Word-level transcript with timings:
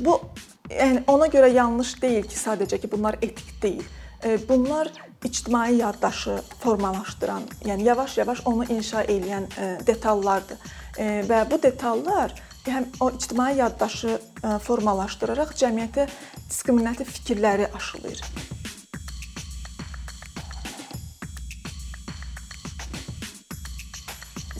bu 0.00 0.20
yəni 0.70 1.04
ona 1.06 1.28
görə 1.32 1.52
yanlış 1.54 1.94
deyil 2.02 2.26
ki, 2.26 2.36
sadəcə 2.36 2.80
ki, 2.82 2.90
bunlar 2.92 3.18
etik 3.22 3.62
deyil. 3.62 3.84
Bunlar 4.48 4.88
ictimai 5.24 5.76
yaddaşı 5.76 6.38
formalaşdıran, 6.62 7.42
yəni 7.64 7.82
yavaş-yavaş 7.82 8.40
onu 8.46 8.64
inşa 8.72 9.04
edən 9.04 9.46
detallardır. 9.86 10.58
Və 11.28 11.40
bu 11.50 11.60
detallar 11.62 12.34
həm 12.66 12.88
o 13.00 13.10
ictimai 13.10 13.56
yaddaşı 13.58 14.16
formalaşdıraraq 14.66 15.52
cəmiyyətə 15.60 16.08
diskriminativ 16.48 17.12
fikirləri 17.18 17.68
aşılayır. 17.76 18.22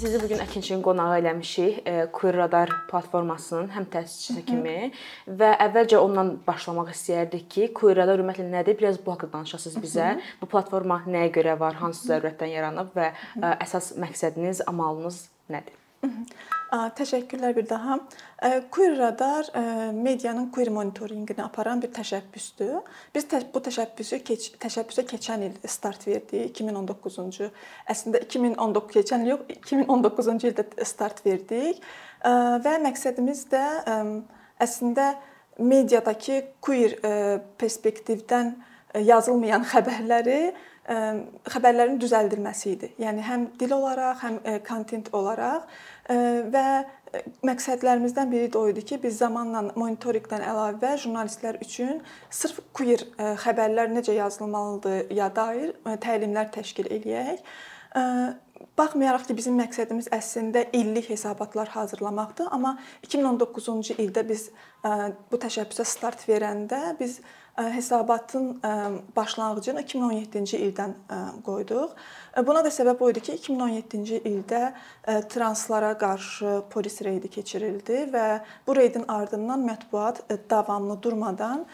Sizi 0.07 0.20
bu 0.23 0.29
gün 0.30 0.38
Əkinçinin 0.38 0.82
qonağı 0.86 1.16
eləmişik. 1.18 1.79
E, 1.91 1.93
Queer 2.14 2.36
Radar 2.39 2.70
platformasının 2.90 3.72
həm 3.75 3.89
təsisçisi 3.90 4.44
kimi 4.46 4.93
və 5.40 5.48
əvvəlcə 5.64 5.98
ondan 5.98 6.29
başlamaq 6.46 6.93
istəyərdik 6.93 7.48
ki, 7.50 7.64
Queer 7.75 7.98
Radar 7.98 8.22
ümumiyyətlə 8.22 8.46
nədir? 8.53 8.76
Biraz 8.79 9.00
bu 9.03 9.17
haqqda 9.17 9.32
danışasınız 9.32 9.81
bizə. 9.82 10.12
Bu 10.39 10.46
platforma 10.53 11.00
nəyə 11.08 11.32
görə 11.40 11.57
var, 11.58 11.81
hansı 11.82 12.07
zərurətdən 12.12 12.54
yaranıb 12.54 12.95
və 12.95 13.08
e, 13.11 13.50
əsas 13.67 13.96
məqsədiniz, 14.04 14.62
amalınız 14.71 15.25
nədir? 15.50 15.75
Təşəkkürlər 16.96 17.55
bir 17.57 17.69
daha. 17.71 17.99
Queer 18.75 18.99
Radar 18.99 19.46
medianın 19.95 20.49
queer 20.51 20.69
monitorinqini 20.75 21.45
aparan 21.45 21.82
bir 21.82 21.93
təşəbbüsdür. 21.95 22.81
Biz 23.15 23.29
bu 23.55 23.63
təşəbbüsü 23.69 24.19
keç 24.27 24.49
təşəbbüsə 24.63 25.07
keçən 25.07 25.46
il 25.46 25.55
start 25.71 26.07
verdik 26.09 26.59
2019-cu. 26.59 27.51
Əslində 27.87 28.25
2019 28.27 28.93
keçən 28.99 29.25
il 29.25 29.35
yox, 29.37 29.46
2019-cu 29.63 30.51
ildə 30.51 30.67
start 30.85 31.23
verdik 31.27 31.82
və 32.67 32.77
məqsədimiz 32.83 33.47
də 33.53 33.65
əslində 34.59 35.15
mediadakı 35.63 36.43
queer 36.61 36.98
perspektivdən 37.61 38.57
yazılmayan 39.07 39.65
xəbərləri 39.70 40.41
xəbərlərin 40.87 41.97
düzəldilməsi 41.98 42.69
idi. 42.77 42.89
Yəni 43.03 43.25
həm 43.27 43.47
dil 43.59 43.73
olaraq, 43.75 44.20
həm 44.23 44.37
kontent 44.69 45.09
olaraq 45.19 45.67
və 46.07 46.67
məqsədlərimizdən 47.47 48.31
biri 48.31 48.49
də 48.53 48.61
o 48.61 48.69
idi 48.71 48.83
ki, 48.87 48.99
biz 49.03 49.19
zamanla 49.23 49.73
monitorinqdən 49.79 50.45
əlavə 50.47 50.97
jurnalistlər 51.03 51.59
üçün 51.65 52.03
sırf 52.31 52.61
queer 52.77 53.07
xəbərlər 53.43 53.91
necə 53.95 54.15
yazılmalıdır 54.19 55.15
ya 55.17 55.31
dair 55.35 55.73
təlimlər 56.05 56.53
təşkil 56.55 56.91
eləyək. 56.98 57.41
Baxmayaraq 58.77 59.27
ki, 59.29 59.37
bizim 59.37 59.57
məqsədimiz 59.61 60.11
əslində 60.13 60.67
illik 60.77 61.11
hesabatlar 61.11 61.73
hazırlamaqdır, 61.75 62.53
amma 62.53 62.77
2019-cu 63.07 63.97
ildə 64.05 64.25
biz 64.29 64.51
bu 64.85 65.41
təşəbbüsə 65.41 65.85
start 65.89 66.25
verəndə 66.29 66.95
biz 67.01 67.20
hesabatın 67.57 68.61
başlanğıcını 69.17 69.81
2017-ci 69.81 70.59
ildən 70.69 70.93
qoyduq. 71.45 71.95
Buna 72.47 72.65
da 72.65 72.69
səbəb 72.69 73.01
o 73.01 73.11
idi 73.11 73.21
ki, 73.21 73.37
2017-ci 73.41 74.21
ildə 74.29 74.63
translara 75.33 75.95
qarşı 75.98 76.63
polis 76.71 77.01
reydi 77.03 77.29
keçirildi 77.33 78.05
və 78.13 78.27
bu 78.67 78.77
reydin 78.77 79.05
ardından 79.09 79.65
mətbuat 79.71 80.23
davamlı 80.51 81.03
durmadan 81.03 81.67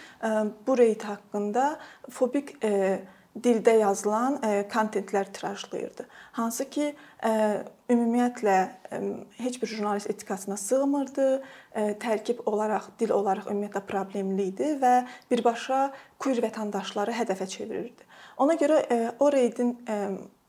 bu 0.66 0.78
reyd 0.78 1.02
haqqında 1.02 1.76
fobik 2.10 2.54
dildə 3.32 3.78
yazılan 3.80 4.36
kontentlər 4.72 5.30
tirajlayırdı. 5.32 6.04
Hansı 6.36 6.66
ki, 6.70 6.90
ümumiyyətlə 7.90 8.56
heç 9.40 9.56
bir 9.62 9.70
jurnalist 9.70 10.10
etikasına 10.10 10.56
sığmırdı, 10.60 11.28
tərkib 12.02 12.42
olaraq, 12.46 12.90
dil 13.00 13.14
olaraq 13.16 13.48
ümumiyyətlə 13.48 13.82
problemli 13.88 14.50
idi 14.52 14.74
və 14.82 14.94
birbaşa 15.30 15.86
queer 16.20 16.42
vətəndaşları 16.44 17.16
hədəfə 17.22 17.48
çevirirdi. 17.48 18.08
Ona 18.42 18.56
görə 18.60 18.82
o 19.20 19.32
reydin 19.32 19.78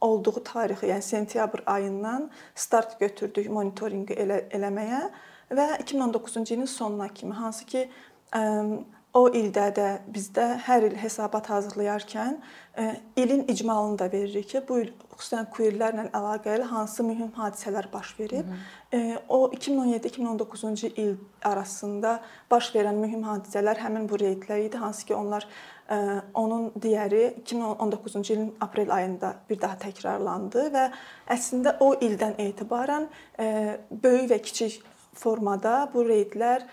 olduğu 0.04 0.44
tarixi, 0.44 0.90
yəni 0.92 1.02
sentyabr 1.02 1.64
ayından 1.66 2.28
start 2.56 3.00
götürdük 3.00 3.48
monitorinqi 3.50 4.18
elə 4.20 4.42
eləməyə 4.52 5.06
və 5.56 5.70
2019-cu 5.86 6.44
ilin 6.58 6.68
sonuna 6.68 7.08
kimi 7.08 7.34
hansı 7.34 7.66
ki 7.66 7.88
o 9.14 9.28
ildə 9.30 9.68
də 9.78 9.88
bizdə 10.10 10.46
hər 10.66 10.88
il 10.88 10.96
hesabat 10.98 11.46
hazırlayarkən 11.52 12.40
e, 12.82 12.86
ilin 13.22 13.44
icmalını 13.52 14.00
da 14.00 14.08
veririk 14.12 14.50
ki, 14.50 14.62
bu 14.66 14.80
il 14.82 14.90
xüsusən 15.14 15.52
queerlərlə 15.54 16.08
əlaqəli 16.18 16.66
hansı 16.72 17.06
mühüm 17.06 17.30
hadisələr 17.38 17.92
baş 17.94 18.16
verib. 18.20 18.50
E, 18.94 19.20
o 19.30 19.52
2017-2019-cu 19.54 20.90
il 20.98 21.14
arasında 21.46 22.16
baş 22.52 22.72
verən 22.74 22.98
mühüm 23.04 23.22
hadisələr 23.30 23.84
həmin 23.86 24.10
bu 24.10 24.18
reydlər 24.18 24.66
idi, 24.66 24.82
hansı 24.82 25.06
ki, 25.06 25.16
onlar 25.16 25.46
e, 25.46 26.00
onun 26.34 26.72
digəri 26.74 27.36
2019-cu 27.46 28.26
ilin 28.34 28.56
aprel 28.62 28.94
ayında 28.96 29.36
bir 29.50 29.62
daha 29.62 29.78
təkrarlandı 29.86 30.72
və 30.74 30.90
əslində 31.38 31.78
o 31.86 31.94
ildən 32.02 32.40
etibarən 32.42 33.12
böyük 33.92 34.32
və 34.32 34.42
kiçik 34.42 34.82
formada 35.14 35.84
bu 35.94 36.02
reydlər 36.08 36.66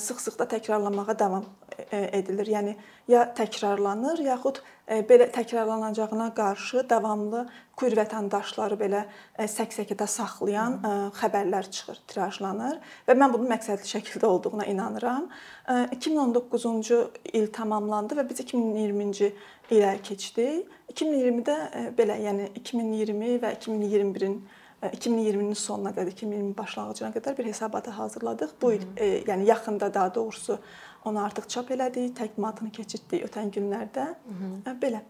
sıx-sıx 0.00 0.38
da 0.40 0.46
təkrarlanmağa 0.48 1.18
davam 1.18 1.44
edilir. 1.90 2.48
Yəni 2.54 2.74
ya 3.08 3.24
təkrarlanır, 3.36 4.22
yaxud 4.26 4.60
e, 4.86 5.00
belə 5.08 5.28
təkrarlanacağına 5.34 6.28
qarşı 6.36 6.84
davamlı 6.90 7.44
queer 7.78 7.96
vətəndaşları 8.00 8.78
belə 8.80 9.04
e, 9.38 9.48
səksəkədə 9.50 10.06
saxlayan 10.10 10.78
xəbərlər 11.18 11.70
çıxır, 11.74 12.00
tirajlanır 12.12 12.78
və 13.08 13.18
mən 13.18 13.34
bunun 13.34 13.52
məqsədli 13.54 13.88
şəkildə 13.96 14.30
olduğuna 14.30 14.68
inanıram. 14.72 15.28
2019-cu 15.68 17.02
il 17.32 17.50
tamamlandı 17.54 18.18
və 18.18 18.28
biz 18.28 18.42
2020-ci 18.46 19.32
ilə 19.72 19.94
keçdik. 20.04 20.68
2020-də 20.92 21.94
belə, 21.96 22.18
yəni 22.20 22.50
2020 22.60 23.38
və 23.42 23.54
2021-in 23.58 24.42
2020-nin 24.82 25.54
sonuna 25.54 25.92
qədər, 25.94 26.10
2020 26.10 26.56
başlanğıcına 26.58 27.12
qədər 27.14 27.36
bir 27.38 27.46
hesabatı 27.46 27.90
hazırladıq. 27.94 28.56
Bu 28.62 28.72
il, 28.72 28.86
e, 28.96 29.06
yəni 29.28 29.46
yaxında 29.46 29.94
daha 29.94 30.14
doğrusu 30.14 30.58
onu 31.04 31.24
artıq 31.24 31.48
çap 31.48 31.70
elədik, 31.70 32.14
təqdimatını 32.18 32.70
keçirtdik 32.70 33.26
ötən 33.28 33.50
günlərdə. 33.54 34.06
Hı 34.28 34.38
-hı. 34.40 34.78
Belə. 34.82 35.02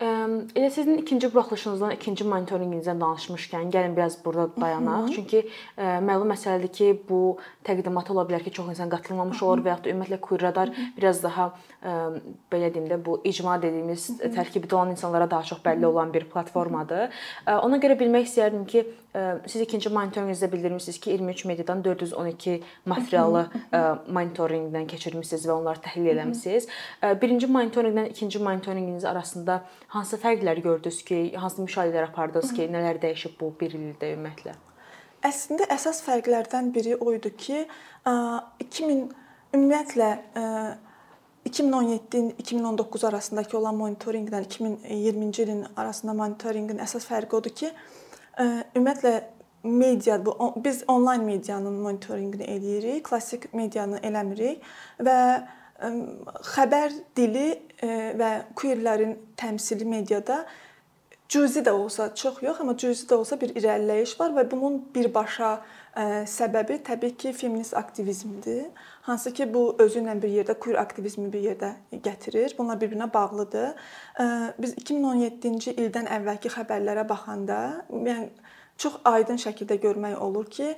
Elə 0.00 0.70
sizin 0.70 0.98
ikinci 0.98 1.26
buraxılışınızdan, 1.34 1.90
ikinci 1.96 2.24
monitorinqinizdən 2.24 3.00
danışmışkən, 3.02 3.70
gəlin 3.74 3.96
biraz 3.96 4.24
burada 4.24 4.60
dayanaq. 4.60 5.00
Hı 5.02 5.10
-hı. 5.10 5.14
Çünki 5.14 5.38
ə, 5.78 5.98
məlum 6.08 6.30
məsələdir 6.30 6.70
ki, 6.72 7.02
bu 7.08 7.38
təqdimat 7.64 8.10
ola 8.12 8.22
bilər 8.28 8.44
ki, 8.44 8.50
çox 8.50 8.68
insan 8.68 8.88
qatılmamış 8.88 9.42
olur 9.42 9.64
və 9.64 9.68
yaxud 9.68 9.84
da 9.84 9.90
ümumiyyətlə 9.90 10.20
Queer 10.20 10.42
Radar 10.42 10.70
biraz 10.96 11.22
daha 11.22 11.50
ə, 11.82 12.20
belə 12.52 12.74
deyim 12.74 12.86
də 12.88 13.04
bu 13.04 13.20
icma 13.24 13.62
dediyimiz 13.62 14.10
tərkibdə 14.20 14.74
olan 14.74 14.90
insanlara 14.90 15.30
daha 15.30 15.42
çox 15.42 15.58
bəlli 15.64 15.86
olan 15.86 16.14
bir 16.14 16.24
platformadır. 16.24 17.10
Ona 17.46 17.76
görə 17.76 17.98
bilmək 17.98 18.24
istəyərdim 18.30 18.66
ki, 18.66 18.86
siz 19.46 19.62
ikinci 19.64 19.90
monitorinqinizdə 19.92 20.48
bildirmisiniz 20.52 21.00
ki, 21.00 21.10
23 21.16 21.44
mediadan 21.50 21.84
412 21.84 22.62
materialı 22.86 23.44
monitorinqdən 24.06 24.86
keçirmisiniz 24.90 25.46
və 25.48 25.54
onları 25.56 25.82
təhlil 25.84 26.16
etmisiniz. 26.16 26.68
Birinci 27.22 27.46
monitorinqdən 27.46 28.08
ikinci 28.14 28.38
monitorinqiniz 28.38 29.04
arasında 29.04 29.62
hansı 29.94 30.16
fərqlər 30.22 30.62
gördünüz 30.64 31.02
ki, 31.04 31.20
hansı 31.36 31.62
müşahidələr 31.62 32.10
apardınız 32.10 32.54
ki, 32.56 32.68
nələr 32.72 33.00
dəyişib 33.02 33.38
bu 33.40 33.52
1 33.60 33.78
ildə 33.78 34.12
ümumiyyətlə? 34.16 34.56
Əslində 35.28 35.66
əsas 35.74 36.04
fərqlərdən 36.06 36.74
biri 36.74 36.94
o 36.96 37.12
idi 37.16 37.32
ki, 37.36 37.64
2000 38.06 39.08
ümumiyyətlə 39.56 40.10
2017-2019 41.48 43.06
arasındakı 43.08 43.58
olan 43.58 43.74
monitorinqlə 43.80 44.42
2020-ci 44.44 45.42
ilin 45.42 45.64
arasında 45.76 46.14
monitorinqin 46.14 46.82
əsas 46.84 47.06
fərqi 47.08 47.38
odur 47.38 47.54
ki, 47.56 47.70
ümumiyyətlə 48.38 49.14
media 49.64 50.26
bu 50.26 50.54
biz 50.64 50.84
onlayn 50.88 51.24
medianın 51.24 51.80
monitorinqini 51.82 52.44
eləyirik, 52.44 53.02
klassik 53.08 53.48
medianı 53.54 53.98
eləmirik 54.06 54.62
və 55.02 55.18
xəbər 56.54 56.94
dili 57.16 57.50
və 58.18 58.30
queerlərin 58.58 59.16
təmsili 59.38 59.86
mediada 59.86 60.44
cüzi 61.28 61.60
də 61.60 61.70
olsa, 61.70 62.14
çox 62.14 62.42
yox, 62.42 62.60
amma 62.60 62.76
cüzi 62.76 63.06
də 63.06 63.18
olsa 63.18 63.36
bir 63.40 63.52
irəliləyiş 63.58 64.16
var 64.20 64.32
və 64.36 64.46
bunun 64.50 64.80
birbaşa 64.94 65.58
səbəbi 65.96 66.78
təbii 66.86 67.16
ki, 67.16 67.32
feminist 67.32 67.76
aktivizmdir. 67.76 68.66
Hansı 69.08 69.32
ki, 69.32 69.48
bu 69.54 69.76
özü 69.78 70.02
ilə 70.02 70.14
bir 70.22 70.30
yerdə 70.30 70.58
queer 70.60 70.78
aktivizmi 70.82 71.30
bir 71.32 71.42
yerdə 71.50 71.72
gətirir. 72.04 72.54
Bunlar 72.58 72.80
bir-birinə 72.80 73.08
bağlıdır. 73.14 73.72
Biz 74.58 74.74
2017-ci 74.84 75.74
ildən 75.78 76.10
əvvəlki 76.18 76.52
xəbərlərə 76.54 77.08
baxanda, 77.08 77.60
yəni 77.90 78.28
çox 78.78 79.00
aydın 79.08 79.40
şəkildə 79.42 79.80
görmək 79.82 80.20
olur 80.22 80.46
ki, 80.52 80.74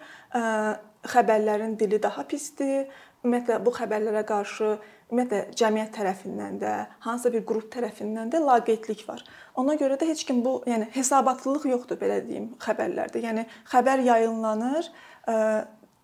xəbərlərin 1.11 1.77
dili 1.81 2.01
daha 2.03 2.25
pisdir. 2.29 2.89
Ümumiyyətlə 3.25 3.61
bu 3.65 3.75
xəbərlərə 3.77 4.25
qarşı 4.29 4.79
ümumiyyətlə 5.11 5.55
cəmiyyət 5.59 5.91
tərəfindən 5.97 6.59
də, 6.63 6.75
hansısa 7.07 7.33
bir 7.35 7.45
qrup 7.47 7.67
tərəfindən 7.75 8.31
də 8.33 8.41
laqeydlik 8.45 9.03
var. 9.09 9.25
Ona 9.59 9.75
görə 9.81 9.99
də 10.01 10.09
heç 10.11 10.23
kim 10.29 10.45
bu, 10.45 10.61
yəni 10.71 10.91
hesabatlılıq 10.95 11.67
yoxdur 11.73 11.99
belə 12.01 12.21
deyim 12.27 12.53
xəbərlərdə. 12.63 13.23
Yəni 13.25 13.47
xəbər 13.73 14.05
yayınlanır, 14.07 14.93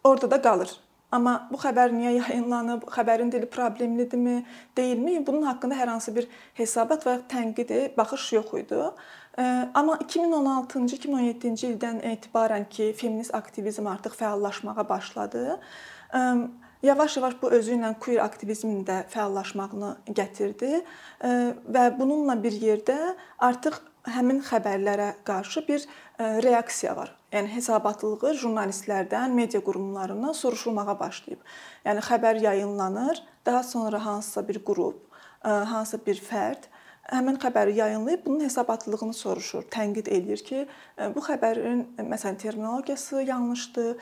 orada 0.04 0.30
da 0.30 0.42
qalır. 0.42 0.74
Amma 1.14 1.36
bu 1.52 1.58
xəbər 1.62 1.92
niyə 1.94 2.16
yayınlanıb, 2.16 2.88
xəbərin 2.90 3.30
dili 3.30 3.46
problemlidirmi, 3.46 4.40
deyilmi? 4.76 5.20
Bunun 5.26 5.46
haqqında 5.46 5.78
hər 5.78 5.92
hansı 5.94 6.14
bir 6.16 6.26
hesabat 6.58 7.06
və 7.06 7.14
ya 7.14 7.20
tənqidi 7.30 7.78
baxış 7.96 8.32
yox 8.34 8.50
idi. 8.58 8.80
Amma 9.38 10.00
2016-cı, 10.02 10.98
2017-ci 10.98 11.70
ildən 11.70 12.02
etibarən 12.10 12.66
ki, 12.68 12.90
feminist 12.98 13.34
aktivizm 13.38 13.86
artıq 13.86 14.18
fəallaşmağa 14.18 14.88
başladı. 14.88 15.60
Yavaş-yavaş 16.86 17.34
bu 17.42 17.50
özü 17.50 17.74
ilə 17.74 17.88
queer 17.98 18.20
aktivizmin 18.22 18.84
də 18.86 19.00
fəallaşmağını 19.10 19.90
gətirdi 20.14 20.82
və 21.74 21.84
bununla 21.98 22.36
bir 22.42 22.54
yerdə 22.62 22.96
artıq 23.42 23.80
həmin 24.14 24.38
xəbərlərə 24.46 25.08
qarşı 25.26 25.64
bir 25.66 25.86
reaksiya 26.46 26.94
var. 26.96 27.10
Yəni 27.34 27.50
hesabatlığı 27.56 28.36
jurnalistlərdən, 28.38 29.34
media 29.34 29.60
qurumlarından 29.66 30.36
soruşulmağa 30.38 30.94
başlayıb. 31.00 31.42
Yəni 31.88 32.04
xəbər 32.06 32.38
yayınlanır, 32.44 33.18
daha 33.46 33.62
sonra 33.66 34.04
hansısa 34.04 34.46
bir 34.48 34.62
qrup, 34.64 35.02
hansısa 35.42 35.98
bir 36.06 36.22
fərd 36.22 36.70
həmin 37.12 37.38
xəbəri 37.42 37.76
yayınlayıb 37.78 38.26
bunun 38.26 38.44
hesabatlılığını 38.44 39.14
soruşur, 39.14 39.66
tənqid 39.70 40.10
eləyir 40.10 40.42
ki, 40.46 40.66
bu 41.14 41.22
xəbərin 41.22 41.84
məsələn 42.02 42.38
terminologiyası 42.42 43.22
yanlışdır, 43.28 43.96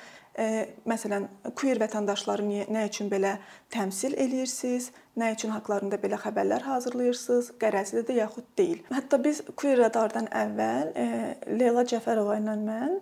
məsələn, 0.88 1.28
queer 1.54 1.78
vətəndaşları 1.78 2.42
niyə 2.42 2.64
nə 2.74 2.86
üçün 2.88 3.10
belə 3.12 3.36
təmsil 3.70 4.16
eləyirsiniz? 4.18 4.88
Nə 5.20 5.28
üçün 5.36 5.52
haqqlarında 5.54 6.00
belə 6.02 6.18
xəbərlər 6.18 6.64
hazırlayırsınız? 6.66 7.52
Qərəzlidir 7.60 8.18
yaxud 8.18 8.48
deyil. 8.58 8.80
Hətta 8.90 9.20
biz 9.22 9.44
queer 9.54 9.78
radardan 9.84 10.26
əvvəl 10.34 10.90
Leyla 11.54 11.84
Cəfərova 11.86 12.40
ilə 12.40 12.56
mən 12.64 12.96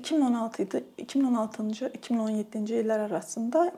2016 0.00 0.66
idi, 0.66 0.82
2016-cı, 1.04 1.92
2017-ci 2.00 2.82
illər 2.82 3.06
arasında 3.06 3.68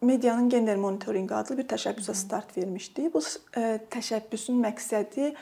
medianın 0.00 0.48
gender 0.48 0.76
monitorinqi 0.76 1.34
adlı 1.34 1.58
bir 1.58 1.68
təşəbbüsə 1.72 2.14
start 2.14 2.56
vermişdik. 2.56 3.12
Bu 3.14 3.22
təşəbbüsün 3.96 4.62
məqsədi 4.62 5.32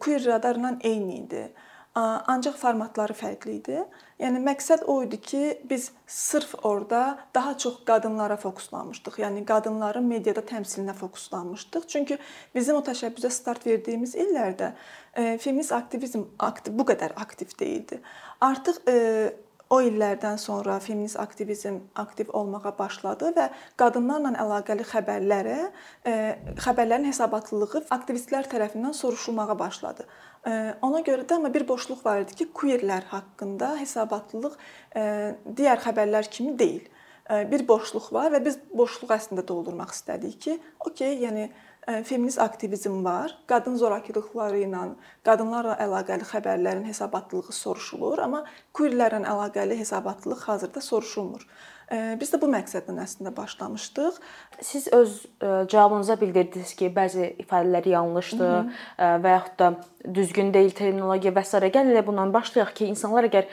queer 0.00 0.24
radarla 0.26 0.76
eyni 0.80 1.18
idi. 1.24 1.48
Ancaq 1.94 2.54
formatları 2.54 3.16
fərqli 3.18 3.56
idi. 3.58 3.80
Yəni 4.22 4.38
məqsəd 4.44 4.84
o 4.86 5.00
idi 5.02 5.18
ki, 5.20 5.40
biz 5.70 5.88
sırf 6.06 6.54
orada 6.62 7.18
daha 7.34 7.56
çox 7.58 7.80
qadınlara 7.88 8.36
fokuslanmışdıq. 8.36 9.18
Yəni 9.24 9.42
qadınların 9.48 10.06
mediada 10.06 10.44
təmsilinə 10.46 10.94
fokuslanmışdıq. 10.94 11.88
Çünki 11.90 12.18
bizim 12.54 12.78
o 12.78 12.84
təşəbbüsə 12.86 13.32
start 13.34 13.66
verdiyimiz 13.66 14.14
illərdə 14.14 14.70
e, 15.14 15.38
feminist 15.42 15.72
aktivizm 15.74 16.28
aktiv 16.38 16.78
bu 16.78 16.86
qədər 16.92 17.16
aktiv 17.16 17.58
deyildi. 17.58 17.98
Artıq 18.40 18.78
e, 18.86 18.96
o 19.70 19.78
illərdən 19.86 20.38
sonra 20.42 20.78
feminist 20.82 21.18
aktivizm 21.22 21.78
aktiv 22.02 22.32
olmağa 22.34 22.72
başladı 22.78 23.30
və 23.36 23.46
qadınlarla 23.78 24.32
əlaqəli 24.44 24.86
xəbərlərə, 24.90 25.58
e, 26.04 26.14
xəbərlərin 26.64 27.06
hesabatlılığı 27.10 27.84
aktivistlər 27.94 28.50
tərəfindən 28.50 28.96
soruşulmağa 28.98 29.58
başladı. 29.58 30.08
Ona 30.82 31.02
görə 31.04 31.26
də 31.28 31.36
amma 31.36 31.50
bir 31.52 31.66
boşluq 31.68 32.00
var 32.04 32.22
idi 32.22 32.38
ki, 32.38 32.46
queerlər 32.56 33.04
haqqında 33.10 33.74
hesabatlılıq 33.76 34.54
digər 35.58 35.82
xəbərlər 35.84 36.30
kimi 36.32 36.54
deyil. 36.58 36.86
Bir 37.50 37.66
boşluq 37.68 38.08
var 38.16 38.32
və 38.32 38.40
biz 38.46 38.56
boşluğu 38.72 39.12
əslində 39.14 39.44
doldurmaq 39.46 39.92
istədik 39.92 40.38
ki, 40.46 40.56
okey, 40.88 41.18
yəni 41.26 41.50
feminist 41.86 42.38
aktivizm 42.38 43.04
var. 43.04 43.34
Qadın 43.46 43.76
zorakılıqları 43.80 44.62
ilə, 44.66 44.82
qadınlarla 45.26 45.76
əlaqəli 45.84 46.26
xəbərlərin 46.28 46.86
hesabatlılığı 46.90 47.56
soruşulur, 47.56 48.22
amma 48.26 48.44
queerlərlə 48.76 49.24
əlaqəli 49.32 49.78
hesabatlılıq 49.80 50.46
hazırda 50.48 50.80
soruşulmur. 50.80 51.46
Biz 51.90 52.30
də 52.30 52.38
bu 52.38 52.46
məqsədlə 52.52 52.94
əslində 53.02 53.32
başlamışdıq. 53.34 54.18
Siz 54.62 54.86
öz 54.94 55.14
cavabınızda 55.40 56.16
bildirdiniz 56.20 56.74
ki, 56.78 56.92
bəzi 56.94 57.32
ifadələr 57.42 57.88
yanlışdır 57.88 58.52
Hı 58.52 58.66
-hı. 58.98 59.22
və 59.24 59.30
yaxud 59.32 59.58
da 59.58 59.74
düzgün 60.14 60.54
deyil 60.54 60.70
terminologiya 60.70 61.32
və 61.32 61.44
s. 61.44 61.58
Gəlin 61.58 61.90
elə 61.90 62.06
bundan 62.06 62.32
başlayaq 62.32 62.74
ki, 62.74 62.86
insanlar 62.86 63.24
əgər 63.24 63.44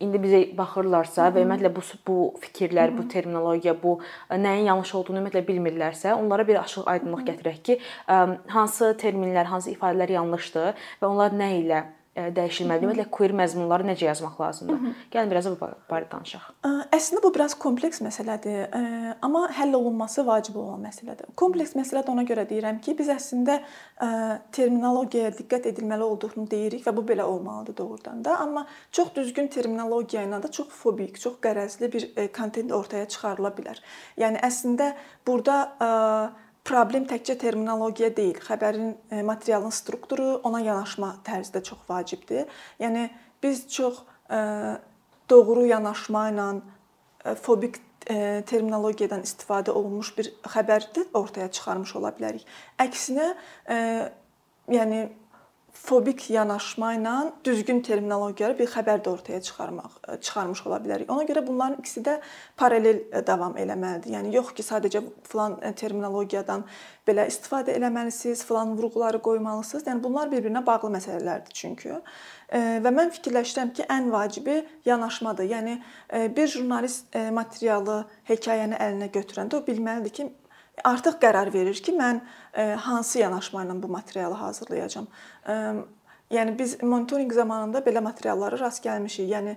indi 0.00 0.18
bizə 0.18 0.56
baxırlarsa 0.56 1.26
Hı 1.26 1.30
-hı. 1.30 1.34
və 1.34 1.42
ümumiyyətlə 1.44 1.74
bu 1.76 1.82
bu 2.06 2.34
fikirlər, 2.40 2.88
Hı 2.88 2.92
-hı. 2.92 2.98
bu 2.98 3.08
terminologiya, 3.08 3.82
bu 3.82 3.98
nəyin 4.30 4.64
yanlış 4.64 4.94
olduğunu 4.94 5.18
ümumiyyətlə 5.18 5.44
bilmirlərsə, 5.46 6.14
onlara 6.14 6.48
bir 6.48 6.56
açıq 6.56 6.82
aydınlıq 6.86 7.24
gətirək 7.28 7.62
ki, 7.62 7.80
hansı 8.46 8.96
terminlər, 9.02 9.44
hansı 9.44 9.70
ifadələr 9.70 10.12
yanlışdır 10.12 10.74
və 11.02 11.06
onlar 11.06 11.30
nə 11.30 11.50
ilə 11.60 11.84
dəyişilməlidir? 12.14 12.86
Ümumiyyətlə 12.86 13.10
queer 13.10 13.32
məzmunları 13.34 13.86
necə 13.88 14.06
yazmaq 14.06 14.36
lazımdır? 14.38 14.84
Gəlin 15.10 15.32
biraz 15.32 15.48
bu 15.50 15.56
barədə 15.90 16.10
danışaq. 16.12 16.44
Əslində 16.94 17.22
bu 17.24 17.30
biraz 17.34 17.56
kompleks 17.58 17.98
məsələdir, 18.04 18.68
amma 19.24 19.48
həll 19.56 19.74
olunması 19.74 20.22
vacib 20.26 20.60
olan 20.62 20.84
məsələdir. 20.86 21.32
Kompleks 21.34 21.74
məsələ 21.74 22.04
də 22.06 22.12
ona 22.14 22.22
görə 22.28 22.46
deyirəm 22.50 22.78
ki, 22.84 22.94
biz 23.00 23.10
əslində 23.16 23.58
terminologiyaya 24.54 25.34
diqqət 25.40 25.66
edilməli 25.72 26.06
olduğunu 26.06 26.46
deyirik 26.50 26.86
və 26.86 26.94
bu 26.94 27.02
belə 27.08 27.26
olmalıdır 27.26 27.76
doğrudan 27.82 28.22
da, 28.24 28.38
amma 28.38 28.66
çox 28.94 29.10
düzgün 29.18 29.50
terminologiya 29.50 30.22
ilə 30.28 30.38
də 30.44 30.52
çox 30.54 30.70
fobik, 30.70 31.18
çox 31.18 31.40
qərəzli 31.42 31.90
bir 31.92 32.08
kontent 32.36 32.70
ortaya 32.72 33.10
çıxarıla 33.10 33.50
bilər. 33.58 33.82
Yəni 34.22 34.38
əslində 34.46 34.92
burada 35.26 35.58
problem 36.64 37.04
təkcə 37.08 37.36
terminologiya 37.40 38.10
deyil, 38.16 38.38
xəbərin 38.42 38.94
e, 39.12 39.22
materialın 39.26 39.72
strukturu, 39.74 40.40
ona 40.48 40.62
yanaşma 40.64 41.14
tərzi 41.26 41.52
də 41.54 41.62
çox 41.68 41.84
vacibdir. 41.88 42.48
Yəni 42.80 43.08
biz 43.44 43.66
çox 43.72 44.00
e, 44.32 44.38
doğru 45.30 45.66
yanaşma 45.68 46.28
ilə 46.32 46.48
e, 46.56 47.34
fobik 47.34 47.82
terminologiyadan 48.04 49.22
istifadə 49.24 49.72
olunmuş 49.72 50.10
bir 50.18 50.26
xəbərdə 50.52 51.06
ortaya 51.16 51.46
çıxarmış 51.48 51.94
ola 51.96 52.10
bilərik. 52.12 52.42
Əksinə, 52.84 53.30
yəni 54.68 54.98
fobik 55.84 56.30
yanaşma 56.30 56.94
ilə 56.96 57.14
düzgün 57.44 57.82
terminologiyalı 57.84 58.56
bir 58.58 58.68
xəbər 58.72 59.02
də 59.04 59.10
ortaya 59.10 59.40
çıxarmaq 59.44 59.98
çıxarmış 60.24 60.62
ola 60.66 60.78
bilərik. 60.80 61.10
Ona 61.12 61.26
görə 61.28 61.42
bunların 61.46 61.82
ikisi 61.82 62.00
də 62.06 62.14
paralel 62.56 63.02
davam 63.26 63.58
eləməlidir. 63.60 64.14
Yəni 64.16 64.32
yox 64.32 64.54
ki, 64.56 64.64
sadəcə 64.64 65.02
filan 65.28 65.58
terminologiyadan 65.76 66.64
belə 67.04 67.26
istifadə 67.28 67.74
eləməlisiniz, 67.76 68.46
filan 68.48 68.72
vurğuları 68.78 69.20
qoymalısınız. 69.26 69.84
Yəni 69.90 70.02
bunlar 70.04 70.30
bir-birinə 70.32 70.64
bağlı 70.66 70.94
məsələlərdir 70.96 71.58
çünki. 71.60 71.98
Və 72.54 72.94
mən 73.00 73.12
fikirləşirəm 73.18 73.74
ki, 73.76 73.84
ən 73.92 74.08
vacibi 74.12 74.62
yanaşmadır. 74.88 75.50
Yəni 75.52 75.76
bir 76.36 76.48
jurnalist 76.48 77.12
materialı, 77.12 78.06
hekayəni 78.30 78.80
əlinə 78.80 79.10
götürəndə 79.12 79.60
o 79.60 79.66
bilməlidir 79.68 80.16
ki, 80.16 80.30
artıq 80.84 81.20
qərar 81.22 81.52
verir 81.54 81.78
ki, 81.84 81.94
mən 81.98 82.20
e, 82.52 82.72
hansı 82.86 83.20
yanaşma 83.20 83.64
ilə 83.64 83.76
bu 83.82 83.88
materialı 83.88 84.34
hazırlayacağam. 84.34 85.06
Yəni 86.34 86.54
biz 86.58 86.78
monitorinq 86.82 87.34
zamanında 87.36 87.84
belə 87.84 88.00
materiallara 88.02 88.58
rast 88.58 88.82
gəlmişik. 88.84 89.28
Yəni 89.30 89.56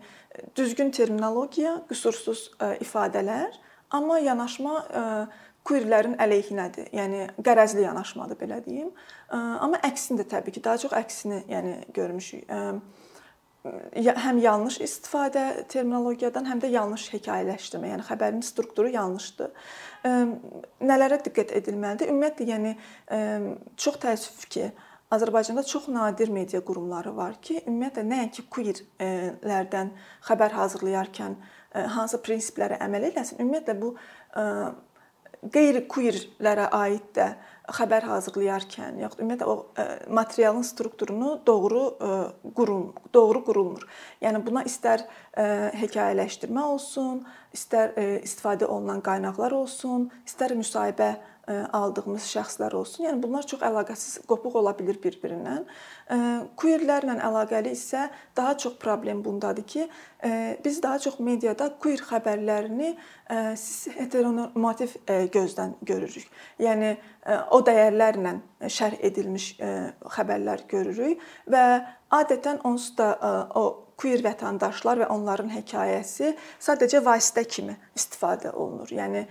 düzgün 0.56 0.92
terminologiya, 0.92 1.82
qüsursuz 1.90 2.52
e, 2.62 2.76
ifadələr, 2.86 3.56
amma 3.90 4.20
yanaşma 4.20 4.78
queerlərin 5.68 6.16
əleyhinədir. 6.22 6.92
Yəni 6.96 7.26
qərəzli 7.44 7.84
yanaşmadır 7.84 8.40
belə 8.40 8.60
deyim. 8.66 8.92
Amma 9.32 9.80
əksini 9.88 10.22
də 10.22 10.28
təbii 10.32 10.56
ki, 10.56 10.64
daha 10.64 10.80
çox 10.84 10.96
əksini 10.96 11.44
yəni 11.52 11.76
görmüşük 11.96 12.48
həm 14.24 14.40
yanlış 14.42 14.80
istifadə 14.86 15.44
terminologiyadan, 15.72 16.48
həm 16.50 16.62
də 16.64 16.72
yanlış 16.74 17.08
hekayələşdirmə, 17.16 17.92
yəni 17.94 18.06
xəbərin 18.08 18.44
strukturu 18.46 18.92
yanlışdır. 18.94 19.54
Nələrə 20.88 21.20
diqqət 21.26 21.54
edilməlidir? 21.60 22.12
Ümumiyyətlə, 22.14 22.48
yəni 22.54 22.76
çox 23.80 24.00
təəssüf 24.04 24.46
ki, 24.54 24.72
Azərbaycanda 25.12 25.64
çox 25.64 25.88
nadir 25.88 26.30
media 26.36 26.60
qurumları 26.68 27.14
var 27.16 27.38
ki, 27.40 27.62
ümumiyyətlə 27.64 28.04
nəinki 28.10 28.44
queerlərdən 28.52 29.94
xəbər 30.28 30.58
hazırlayarkən 30.58 31.38
hansı 31.96 32.20
prinsiplərə 32.26 32.82
əməl 32.84 33.08
eləsin, 33.12 33.40
ümumiyyətlə 33.40 33.78
bu 33.80 33.94
qeyri-queerlərə 35.54 36.68
aid 36.76 37.08
də 37.16 37.30
xəbər 37.68 38.06
hazırlayarkən 38.08 39.02
yaxud 39.02 39.22
ümumiyyətlə 39.24 39.48
o 39.52 39.56
e, 39.76 39.86
materialın 40.14 40.64
strukturunu 40.64 41.34
doğru 41.48 41.82
e, 42.00 42.12
qurum, 42.56 42.94
doğru 43.14 43.44
qurulmur. 43.50 43.84
Yəni 44.24 44.42
buna 44.46 44.64
istər 44.68 45.04
e, 45.36 45.48
hekayələşdirmə 45.82 46.64
olsun, 46.64 47.26
istər 47.56 47.96
istifadə 48.24 48.70
olunan 48.72 49.04
qaynaqlar 49.04 49.56
olsun, 49.58 50.08
istər 50.28 50.56
müsahibə 50.56 51.16
aldığımız 51.48 52.26
şəxslər 52.28 52.76
olsun. 52.76 53.06
Yəni 53.06 53.22
bunlar 53.24 53.46
çox 53.48 53.62
əlaqəsiz, 53.64 54.18
qopuq 54.28 54.58
ola 54.60 54.74
bilər 54.76 55.00
bir-birindən. 55.04 55.64
Queerlərlə 56.60 57.16
əlaqəli 57.24 57.72
isə 57.72 58.10
daha 58.36 58.58
çox 58.60 58.76
problem 58.82 59.24
bundadır 59.26 59.64
ki, 59.64 59.88
biz 60.66 60.82
daha 60.84 61.00
çox 61.00 61.20
mediada 61.24 61.70
queer 61.80 62.04
xəbərlərini 62.04 62.94
heteronormativ 63.96 64.98
gözdən 65.08 65.78
görürük. 65.88 66.28
Yəni 66.60 66.94
o 67.56 67.64
dəyərlərlə 67.64 68.38
şərh 68.68 69.00
edilmiş 69.08 69.54
xəbərlər 70.18 70.68
görürük 70.68 71.24
və 71.48 71.66
adətən 72.12 72.64
onsuz 72.68 72.96
da 73.00 73.14
o 73.56 73.68
queer 73.98 74.22
vətəndaşlar 74.22 75.00
və 75.02 75.08
onların 75.10 75.50
hekayəsi 75.56 76.36
sadəcə 76.62 77.02
vasitə 77.06 77.48
kimi 77.50 77.74
istifadə 77.98 78.52
olunur. 78.54 78.92
Yəni 78.94 79.26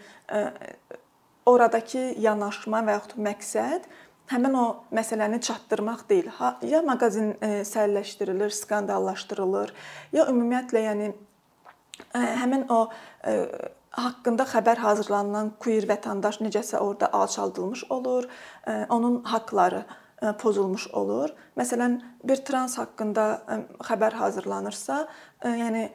oradakı 1.46 2.12
yanaşma 2.22 2.82
və 2.86 2.98
yaxud 2.98 3.20
məqsəd 3.22 3.86
həmin 4.30 4.56
o 4.58 4.64
məsələni 4.94 5.40
çatdırmaq 5.46 6.06
deyil. 6.08 6.28
Ha, 6.38 6.56
ya 6.66 6.82
maqazin 6.82 7.36
sərləşdirilir, 7.68 8.50
skandallaşdırılır, 8.50 9.72
ya 10.12 10.26
ümumiyyətlə 10.32 10.82
yəni 10.88 11.12
həmin 12.14 12.66
o 12.72 12.80
haqqında 13.96 14.44
xəbər 14.50 14.82
hazırlanan 14.82 15.52
queer 15.62 15.86
vətəndaş 15.88 16.40
necəsə 16.44 16.82
orada 16.82 17.08
alçaldılmış 17.12 17.86
olur, 17.90 18.26
onun 18.90 19.22
haqqları 19.24 19.84
pozulmuş 20.40 20.88
olur. 20.96 21.30
Məsələn, 21.56 22.00
bir 22.24 22.42
trans 22.44 22.76
haqqında 22.80 23.26
xəbər 23.86 24.18
hazırlanırsa, 24.18 25.06
yəni 25.44 25.86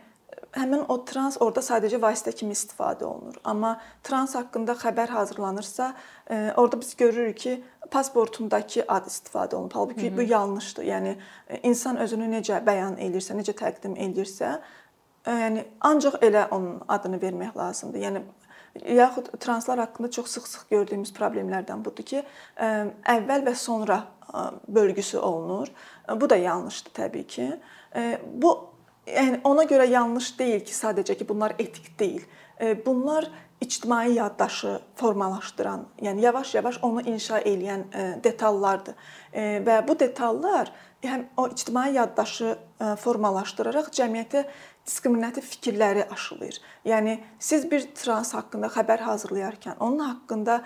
həmin 0.55 0.83
o 0.91 0.97
trans 1.07 1.37
orada 1.41 1.61
sadəcə 1.63 1.99
vasitə 2.01 2.33
kimi 2.35 2.55
istifadə 2.55 3.05
olunur. 3.07 3.37
Amma 3.47 3.77
trans 4.03 4.35
haqqında 4.35 4.75
xəbər 4.79 5.13
hazırlanırsa, 5.15 5.93
orada 6.55 6.81
biz 6.81 6.95
görürük 6.97 7.37
ki, 7.37 7.63
pasportundakı 7.91 8.85
ad 8.87 9.07
istifadə 9.07 9.55
olunub. 9.55 9.71
Halbuki 9.73 10.11
Hı 10.11 10.13
-hı. 10.13 10.17
bu 10.17 10.21
yanlışdır. 10.21 10.83
Yəni 10.83 11.15
insan 11.63 11.97
özünü 11.97 12.27
necə 12.35 12.65
bəyan 12.65 12.95
eləyirsə, 12.97 13.35
necə 13.35 13.53
təqdim 13.53 13.95
eləyirsə, 13.95 14.59
yəni 15.25 15.63
ancaq 15.79 16.19
elə 16.21 16.49
onun 16.51 16.81
adını 16.87 17.17
vermək 17.17 17.57
lazımdır. 17.57 17.99
Yəni 17.99 18.21
yaxud 18.87 19.25
translar 19.39 19.79
haqqında 19.79 20.11
çox 20.11 20.27
sıx-sıx 20.27 20.69
gördüyümüz 20.69 21.11
problemlərdən 21.13 21.85
budur 21.85 22.03
ki, 22.03 22.23
əvvəl 23.05 23.45
və 23.45 23.55
sonra 23.55 24.03
bölgüsü 24.67 25.17
olunur. 25.17 25.67
Bu 26.21 26.29
da 26.29 26.35
yanlışdır 26.35 26.91
təbii 26.91 27.27
ki. 27.27 27.59
Bu 28.33 28.70
yəni 29.07 29.41
ona 29.43 29.63
görə 29.69 29.87
yanlış 29.89 30.33
deyil 30.39 30.65
ki, 30.65 30.73
sadəcə 30.73 31.17
ki, 31.17 31.27
bunlar 31.29 31.55
etik 31.59 31.93
deyil. 31.99 32.25
Bunlar 32.85 33.29
ictimai 33.61 34.13
yaddaşı 34.13 34.79
formalaşdıran, 34.95 35.85
yəni 36.01 36.21
yavaş-yavaş 36.21 36.79
onu 36.81 37.01
inşa 37.01 37.39
edən 37.41 37.85
detallardır. 38.23 38.95
Və 39.33 39.81
bu 39.87 39.97
detallar 39.99 40.71
həm 41.05 41.27
o 41.37 41.47
ictimai 41.49 41.93
yaddaşı 41.95 42.55
formalaşdıraraq 43.01 43.89
cəmiyyətə 43.97 44.43
diskriminativ 44.85 45.45
fikirləri 45.45 46.07
aşılayır. 46.09 46.57
Yəni 46.85 47.19
siz 47.39 47.65
bir 47.71 47.85
trans 47.97 48.33
haqqında 48.33 48.69
xəbər 48.73 49.05
hazırlayarkən 49.05 49.77
onun 49.79 49.99
haqqında 50.05 50.61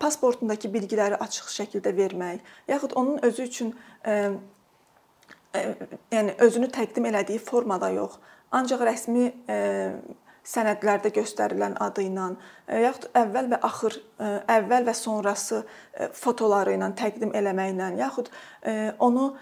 pasportundakı 0.00 0.72
bilgiləri 0.72 1.20
açıq 1.20 1.52
şəkildə 1.52 1.92
vermək, 1.96 2.40
yaxud 2.68 2.96
onun 2.96 3.20
özü 3.28 3.42
üçün 3.42 3.74
yəni 5.54 6.36
özünü 6.44 6.68
təqdim 6.74 7.08
elədiyi 7.10 7.40
formada 7.42 7.90
yox, 7.94 8.18
ancaq 8.54 8.82
rəsmi 8.88 9.28
sənədlərdə 10.48 11.12
göstərilən 11.16 11.76
adı 11.84 12.06
ilə 12.08 12.28
yaxud 12.84 13.08
əvvəl 13.20 13.50
və 13.52 13.60
axır, 13.68 13.98
əvvəl 14.58 14.86
və 14.88 14.94
sonrası 14.96 15.62
fotoları 16.16 16.76
ilə 16.76 16.92
təqdim 16.96 17.34
eləməklə, 17.36 17.90
yaxud 18.00 18.30
onu 19.04 19.32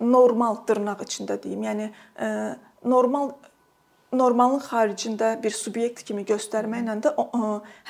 normal 0.00 0.60
dırnaq 0.68 1.04
içində 1.06 1.38
deyim, 1.42 1.64
yəni 1.68 1.92
normal 2.88 3.32
normalın 4.10 4.58
xaricində 4.64 5.36
bir 5.42 5.54
subyekt 5.54 6.02
kimi 6.02 6.24
göstərməklə 6.26 6.96
də 7.04 7.12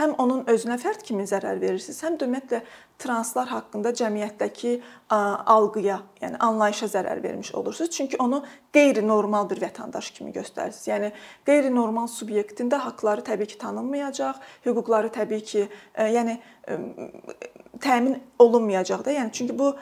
həm 0.00 0.14
onun 0.20 0.42
özünə 0.52 0.76
fərd 0.82 1.02
kimi 1.06 1.24
zərər 1.28 1.60
verirsiniz, 1.62 2.02
həm 2.04 2.18
də 2.20 2.28
ümumiyyətlə 2.28 2.60
translar 3.00 3.48
haqqında 3.48 3.94
cəmiyyətdəki 3.96 4.74
algıya, 5.10 6.00
yəni 6.20 6.38
anlayışa 6.44 6.86
zərər 6.92 7.22
vermiş 7.22 7.54
olursunuz. 7.56 7.90
Çünki 7.96 8.18
onu 8.20 8.42
qeyri-normal 8.76 9.48
bir 9.50 9.62
vətəndaş 9.64 10.12
kimi 10.18 10.34
göstərirsiniz. 10.36 10.86
Yəni 10.92 11.12
qeyri-normal 11.48 12.06
subyektin 12.12 12.70
də 12.70 12.78
haqqları 12.84 13.24
təbii 13.26 13.48
ki, 13.50 13.58
tanınmayacaq, 13.58 14.38
hüquqları 14.66 15.10
təbii 15.16 15.44
ki, 15.44 15.66
yəni 15.96 16.38
təmin 17.80 18.20
olunmayacaq 18.38 19.04
da. 19.04 19.16
Yəni 19.16 19.32
çünki 19.32 19.58
bu 19.58 19.72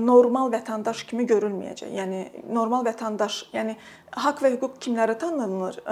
normal 0.00 0.52
vətəndaş 0.54 1.04
kimi 1.10 1.26
görülməyəcək. 1.28 1.90
Yəni 1.98 2.24
normal 2.48 2.86
vətəndaş, 2.86 3.42
yəni 3.52 3.76
haqq 4.14 4.46
və 4.46 4.54
hüquq 4.56 4.78
kimlərə 4.86 5.18
tanınır? 5.18 5.82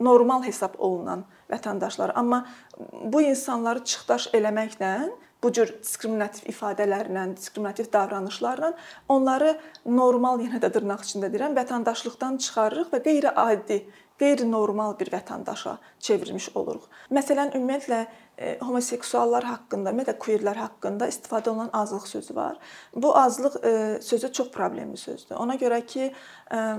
Normal 0.00 0.46
hesab 0.46 0.78
olunan 0.78 1.26
vətəndaşlar. 1.50 2.14
Amma 2.14 2.46
bu 2.78 3.22
insanları 3.26 3.84
çıxdaş 3.84 4.30
eləməklə 4.38 4.92
bu 5.42 5.52
cür 5.54 5.70
diskriminativ 5.82 6.48
ifadələrlə, 6.50 7.36
diskriminativ 7.36 7.92
davranışlarla 7.92 8.72
onları 9.08 9.54
normal, 9.86 10.42
yenə 10.42 10.58
də 10.62 10.72
dırnaq 10.74 11.04
içində 11.06 11.30
deyirəm, 11.32 11.54
vətəndaşlıqdan 11.58 12.40
çıxarırıq 12.42 12.90
və 12.94 13.02
qeyri-adi, 13.04 13.78
qeyri-normal 14.18 14.96
bir 14.98 15.12
vətəndaşa 15.14 15.76
çevirmiş 16.02 16.50
oluruq. 16.58 16.88
Məsələn, 17.14 17.52
ümumiyyətlə 17.54 18.00
homoseksuallar 18.66 19.46
haqqında, 19.46 19.92
ümumiyyətlə 19.94 20.16
queerlər 20.24 20.58
haqqında 20.58 21.06
istifadə 21.10 21.52
olunan 21.52 21.70
azlıq 21.72 22.06
sözü 22.10 22.34
var. 22.34 22.58
Bu 22.94 23.14
azlıq 23.18 23.60
sözü 24.02 24.32
çox 24.32 24.50
problemli 24.50 24.96
sözdür. 24.96 25.36
Ona 25.36 25.54
görə 25.54 25.84
ki, 25.86 26.12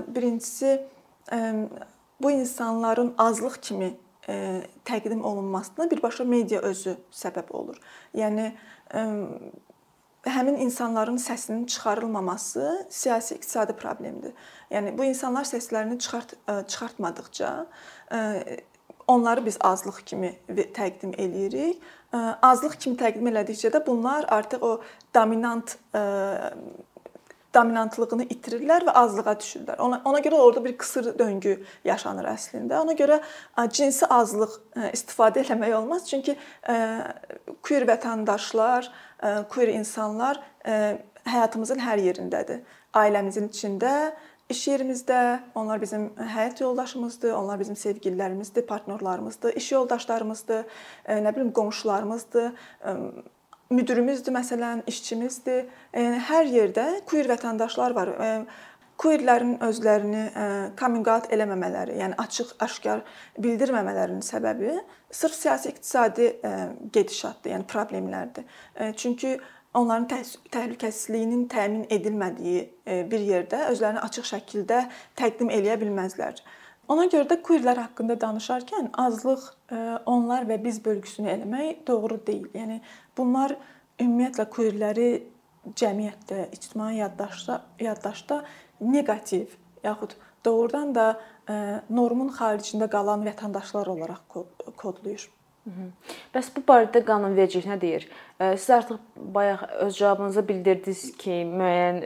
birincisi 0.08 0.76
bu 2.20 2.30
insanların 2.30 3.14
azlıq 3.18 3.60
kimi 3.62 3.94
təqdim 4.28 5.24
olunmasına 5.24 5.90
birbaşa 5.90 6.24
media 6.24 6.60
özü 6.60 6.96
səbəb 7.12 7.52
olur. 7.52 7.76
Yəni 8.14 8.52
həmin 10.26 10.58
insanların 10.66 11.16
səsinin 11.16 11.66
çıxarılmaması 11.66 12.86
siyasi 12.90 13.34
iqtisadi 13.34 13.72
problemdir. 13.72 14.32
Yəni 14.70 14.98
bu 14.98 15.04
insanlar 15.04 15.44
səslərini 15.48 15.98
çıxart 15.98 16.34
çıxartmadıkca 16.68 17.66
onları 19.06 19.46
biz 19.46 19.56
azlıq 19.60 20.04
kimi 20.06 20.34
təqdim 20.48 21.14
eləyirik. 21.16 21.80
Azlıq 22.42 22.76
kimi 22.78 22.96
təqdim 23.00 23.32
elədikcə 23.32 23.72
də 23.72 23.86
bunlar 23.86 24.28
artıq 24.28 24.62
o 24.62 24.80
dominant 25.14 25.78
dominantlığını 27.54 28.26
itirirlər 28.30 28.86
və 28.86 28.94
azlığa 29.02 29.34
düşürlər. 29.42 29.80
Ona 29.82 30.00
ona 30.04 30.20
görə 30.22 30.38
orada 30.38 30.62
bir 30.64 30.76
qısır 30.78 31.12
döngü 31.18 31.56
yaşanır 31.84 32.30
əslində. 32.34 32.80
Ona 32.84 32.94
görə 32.98 33.20
cinsi 33.74 34.06
azlıq 34.06 34.56
istifadə 34.92 35.42
etmək 35.42 35.74
olmaz. 35.80 36.08
Çünki 36.10 36.36
queer 37.66 37.86
vətəndaşlar, 37.90 38.90
queer 39.50 39.74
insanlar 39.74 40.42
həyatımızın 41.26 41.82
hər 41.82 42.02
yerindədir. 42.06 42.62
Ailəmizin 42.96 43.50
içində, 43.50 44.12
iş 44.50 44.64
yerimizdə, 44.66 45.18
onlar 45.54 45.82
bizim 45.82 46.08
həyat 46.18 46.62
yoldaşımızdır, 46.62 47.34
onlar 47.38 47.60
bizim 47.60 47.76
sevgililərimizdir, 47.78 48.66
partnyorlarımızdır, 48.66 49.54
iş 49.58 49.72
yoldaşlarımızdır, 49.72 50.64
nə 51.26 51.36
bilim 51.36 51.52
qonşularımızdır 51.54 52.50
müdirimizdür 53.70 54.34
məsələn, 54.34 54.82
işçimizdir. 54.90 55.68
Yəni 55.94 56.18
hər 56.30 56.50
yerdə 56.50 56.86
queer 57.08 57.30
vətəndaşlar 57.30 57.94
var. 57.94 58.10
Queerlərin 59.00 59.54
özlərini 59.64 60.24
coming 60.76 61.06
out 61.08 61.30
eləməmələri, 61.32 61.94
yəni 62.02 62.18
açıq-aşkar 62.20 63.00
bildirməmələrinin 63.40 64.20
səbəbi 64.26 64.74
sırf 65.08 65.38
siyasi 65.38 65.70
iqtisadi 65.72 66.26
gedişatdır, 66.92 67.54
yəni 67.54 67.68
problemlərdir. 67.70 68.44
Çünki 69.00 69.38
onların 69.72 70.08
təhlükəsizliyinin 70.52 71.46
təmin 71.48 71.86
edilmədiyi 71.88 72.66
bir 73.08 73.24
yerdə 73.24 73.70
özlərini 73.70 74.04
açıq 74.04 74.28
şəkildə 74.34 74.82
təqdim 75.16 75.48
eləyə 75.48 75.78
bilməzlər. 75.80 76.42
Ona 76.90 77.06
görə 77.06 77.28
də 77.30 77.36
queerlər 77.46 77.78
haqqında 77.84 78.16
danışarkən 78.18 78.90
azlıq 78.98 79.44
onlar 80.10 80.48
və 80.48 80.56
biz 80.64 80.80
bölgüsünü 80.84 81.30
eləmək 81.36 81.84
doğru 81.86 82.18
deyil. 82.26 82.48
Yəni 82.56 82.80
bunlar 83.18 83.54
ümumiyyətlə 84.00 84.48
queerləri 84.50 85.10
cəmiyyətdə, 85.76 86.48
ictimai 86.56 86.96
yaddaşda, 86.98 87.60
yaddaşda 87.80 88.42
neqativ 88.80 89.54
yaxud 89.84 90.16
doğrudan 90.44 90.94
da 90.96 91.06
normun 91.90 92.32
xaricində 92.34 92.88
qalan 92.90 93.22
vətəndaşlar 93.28 93.90
olaraq 93.92 94.40
kodlayır. 94.80 95.28
Bəs 96.34 96.48
bu 96.56 96.62
barədə 96.66 97.02
qanunvericilik 97.06 97.66
nə 97.68 97.76
deyir? 97.80 98.06
Siz 98.40 98.70
artıq 98.74 98.98
bayaq 99.36 99.66
öz 99.84 99.98
cavabınızda 99.98 100.42
bildirdiniz 100.48 101.02
ki, 101.20 101.42
müəyyən 101.52 102.00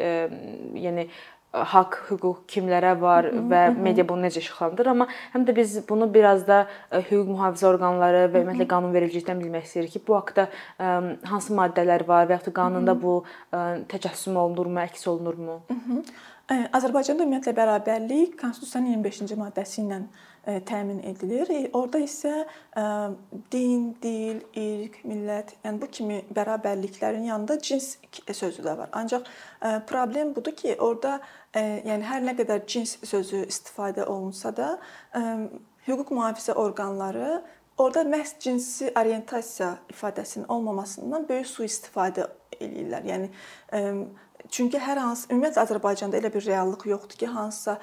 yəni 0.83 1.07
haqq, 1.55 1.99
hüquq 2.09 2.43
kimlərə 2.51 2.95
var 3.01 3.29
və 3.51 3.63
media 3.77 4.07
bunu 4.09 4.27
necə 4.27 4.43
işıqlandırır, 4.43 4.91
amma 4.95 5.07
həm 5.35 5.47
də 5.47 5.55
biz 5.57 5.77
bunu 5.89 6.09
biraz 6.15 6.47
da 6.49 6.65
e, 6.91 7.01
hüquq 7.01 7.31
mühafizə 7.31 7.69
orqanları 7.71 8.27
və 8.33 8.43
ümumiyyətlə 8.43 8.69
qanunvericilikdən 8.73 9.41
bilmək 9.43 9.69
istəyirik 9.69 9.97
ki, 9.97 10.05
bu 10.09 10.19
haqqda 10.19 10.49
e, 10.51 10.93
hansı 11.31 11.55
maddələr 11.55 12.07
var 12.09 12.29
və 12.31 12.39
ya 12.39 12.45
da 12.47 12.55
qanunda 12.59 12.99
bu 13.01 13.21
e, 13.25 13.65
təcəssüm 13.95 14.39
olunurmu, 14.41 14.83
əks 14.89 15.09
olunurmu? 15.15 15.61
Azərbaycanda 16.45 17.25
ümumiyyətlə 17.25 17.55
bərabərlik 17.57 18.39
Konstitusiyanın 18.41 18.99
25-ci 18.99 19.37
maddəsi 19.41 19.81
ilə 19.87 20.03
təmin 20.69 20.99
edilir. 21.09 21.49
Orda 21.73 22.03
isə 22.05 22.43
din, 23.53 23.87
dil, 24.03 24.43
irq, 24.53 24.99
millət, 25.09 25.55
yəni 25.65 25.81
bu 25.81 25.89
kimi 25.89 26.19
bərabərliklərin 26.37 27.25
yanında 27.31 27.57
cins 27.65 27.95
sözü 28.29 28.67
də 28.67 28.77
var. 28.77 28.93
Ancaq 28.93 29.25
problem 29.89 30.35
budur 30.37 30.53
ki, 30.53 30.77
orada 30.77 31.21
yəni 31.55 32.03
hər 32.09 32.25
nə 32.27 32.35
qədər 32.39 32.65
cins 32.67 32.97
sözü 33.07 33.45
istifadə 33.47 34.07
olunsa 34.11 34.51
da, 34.57 34.75
hüquq 35.87 36.11
mühafizə 36.15 36.57
orqanları 36.59 37.43
orada 37.79 38.05
məhz 38.09 38.37
cinsi 38.41 38.91
orientasiya 38.99 39.71
ifadəsinin 39.93 40.49
olmamasından 40.49 41.29
böyük 41.29 41.49
sui-istifadə 41.51 42.29
eləyirlər. 42.61 43.09
Yəni 43.11 43.31
çünki 44.55 44.79
hər 44.79 45.01
hansı 45.03 45.31
ümumiyyətlə 45.33 45.65
Azərbaycanda 45.65 46.21
elə 46.21 46.31
bir 46.35 46.47
reallıq 46.47 46.87
yoxdur 46.91 47.19
ki, 47.23 47.31
hansısa 47.35 47.79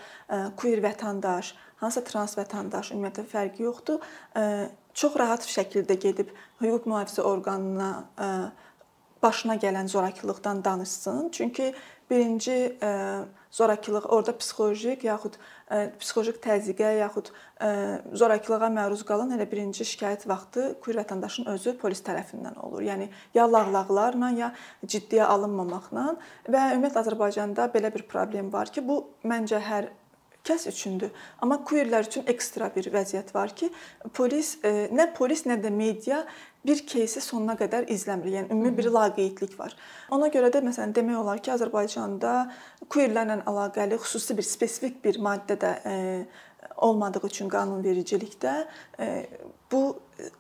queer 0.59 0.83
vətəndaş, 0.85 1.53
hansısa 1.83 2.05
trans 2.07 2.37
vətəndaş 2.39 2.93
ümumiyyətlə 2.95 3.27
fərqi 3.31 3.67
yoxdur. 3.67 4.03
Çox 4.93 5.15
rahat 5.19 5.47
şəkildə 5.47 5.95
gedib 5.99 6.31
hüquq 6.59 6.87
mühafizə 6.91 7.23
orqanına 7.27 7.91
başına 9.23 9.55
gələn 9.55 9.87
zorakılıqdan 9.87 10.63
danışsın. 10.63 11.29
Çünki 11.31 11.73
birinci 12.09 12.77
zorakılıq 13.51 14.05
orada 14.09 14.37
psixoloji 14.37 14.97
yaxud 15.03 15.37
psixoloji 15.99 16.33
təzyiqə 16.43 16.89
yaxud 16.99 17.31
zorakılığa 18.13 18.69
məruz 18.75 19.05
qalan 19.07 19.31
elə 19.35 19.47
birinci 19.51 19.87
şikayət 19.87 20.27
vaxtı 20.27 20.65
queer 20.83 21.01
vətəndaşın 21.01 21.47
özü 21.53 21.77
polis 21.79 22.03
tərəfindən 22.03 22.59
olur. 22.59 22.83
Yəni 22.83 23.07
ya 23.33 23.47
lağlaqlarla, 23.47 24.31
ya 24.35 24.51
ciddiyə 24.83 25.29
alınmamaqla 25.31 26.05
və 26.51 26.67
ümumiyyətlə 26.75 27.05
Azərbaycanda 27.05 27.71
belə 27.75 27.93
bir 27.93 28.07
problem 28.11 28.51
var 28.53 28.71
ki, 28.71 28.83
bu 28.87 29.03
məncə 29.23 29.59
hər 29.63 29.91
kəs 30.46 30.66
üçündür. 30.70 31.10
Amma 31.42 31.58
queerlər 31.66 32.06
üçün 32.06 32.26
ekstra 32.30 32.68
bir 32.74 32.88
vəziyyət 32.94 33.32
var 33.34 33.54
ki, 33.58 33.70
polis 34.14 34.56
nə 34.62 35.08
polis, 35.16 35.42
nə 35.48 35.58
də 35.62 35.72
media 35.74 36.22
bir 36.66 36.82
кейsi 36.88 37.22
sonuna 37.22 37.56
qədər 37.58 37.88
izləmir. 37.92 38.32
Yəni 38.36 38.54
ümumi 38.54 38.72
bir 38.78 38.90
laqeydlik 38.94 39.56
var. 39.58 39.74
Ona 40.14 40.30
görə 40.34 40.50
də 40.54 40.62
məsələn 40.66 40.94
demək 40.96 41.20
olar 41.20 41.42
ki, 41.42 41.52
Azərbaycanda 41.54 42.34
queerlərlə 42.92 43.40
əlaqəli 43.46 44.00
xüsusi 44.02 44.36
bir 44.38 44.46
spesifik 44.46 44.98
bir 45.04 45.20
maddə 45.22 45.58
də 45.62 45.72
e, 45.86 45.94
olmadığı 46.86 47.22
üçün 47.28 47.50
qanunvericilikdə 47.52 48.56
e, 49.00 49.08
bu 49.72 49.82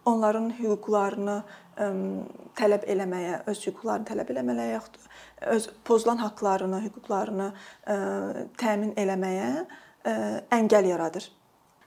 onların 0.08 0.50
hüquqlarını 0.58 1.38
e, 1.78 1.88
tələb 2.58 2.86
eləməyə, 2.90 3.42
öz 3.50 3.64
hüquqlarını 3.68 4.10
tələb 4.10 4.34
eləməyə 4.34 4.70
yaxud 4.74 5.02
öz 5.52 5.66
pozulan 5.84 6.16
haqqlarını, 6.16 6.78
hüquqlarını 6.86 7.50
təmin 8.56 8.94
eləməyə 8.96 9.50
əngəl 10.05 10.89
yaradır. 10.93 11.29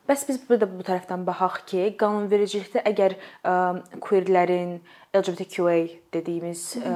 Bəs 0.04 0.26
biz 0.28 0.36
burada 0.44 0.66
bu 0.68 0.84
tərəfdən 0.84 1.22
baxaq 1.24 1.62
ki, 1.70 1.84
qanunvericilikdə 2.00 2.82
əgər 2.90 3.14
ə, 3.16 3.54
queerlərin, 4.04 4.74
LGBTQA 5.16 5.76
dediyimiz 6.12 6.64
ə, 6.76 6.92